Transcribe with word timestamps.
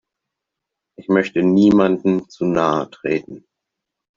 Ich 0.97 1.09
möchte 1.09 1.43
niemandem 1.43 2.27
zu 2.27 2.45
nahe 2.45 2.89
treten. 2.89 3.45